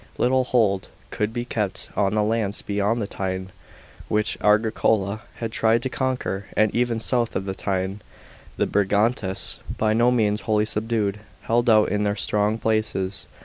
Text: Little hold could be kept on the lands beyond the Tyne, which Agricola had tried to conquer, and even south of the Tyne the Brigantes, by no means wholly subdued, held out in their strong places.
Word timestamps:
Little 0.17 0.45
hold 0.45 0.87
could 1.11 1.31
be 1.31 1.45
kept 1.45 1.91
on 1.95 2.15
the 2.15 2.23
lands 2.23 2.63
beyond 2.63 2.99
the 2.99 3.05
Tyne, 3.05 3.51
which 4.07 4.35
Agricola 4.41 5.21
had 5.35 5.51
tried 5.51 5.83
to 5.83 5.89
conquer, 5.89 6.47
and 6.57 6.73
even 6.73 6.99
south 6.99 7.35
of 7.35 7.45
the 7.45 7.53
Tyne 7.53 8.01
the 8.57 8.65
Brigantes, 8.65 9.59
by 9.77 9.93
no 9.93 10.09
means 10.09 10.41
wholly 10.41 10.65
subdued, 10.65 11.19
held 11.41 11.69
out 11.69 11.89
in 11.89 12.03
their 12.03 12.15
strong 12.15 12.57
places. 12.57 13.27